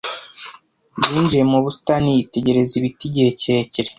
[1.09, 3.89] Yinjiye mu busitani yitegereza ibiti igihe kirekire.